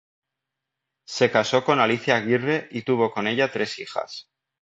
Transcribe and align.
Se 1.05 1.29
casó 1.29 1.63
con 1.63 1.79
Alicia 1.79 2.15
Aguirre 2.15 2.67
y 2.71 2.81
tuvo 2.81 3.11
con 3.11 3.27
ella 3.27 3.51
tres 3.51 3.77
hijas. 3.77 4.31